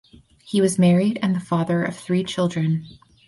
[0.43, 2.87] He was married and the father of three children.